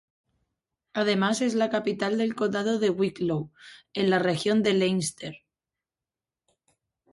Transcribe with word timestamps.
Además 0.93 1.41
es 1.41 1.53
la 1.53 1.69
capital 1.69 2.17
del 2.17 2.33
Condado 2.33 2.79
de 2.79 2.89
Wicklow, 2.89 3.51
en 3.93 4.09
la 4.09 4.17
región 4.17 4.63
de 4.63 4.73
Leinster. 4.73 5.35